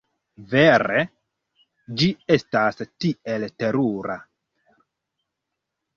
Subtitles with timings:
[0.53, 1.03] Vere.
[2.01, 4.19] Ĝi estas tiel terura.